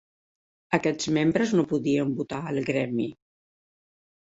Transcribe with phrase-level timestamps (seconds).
[0.77, 3.09] Aquests membres no podien votar al gremi.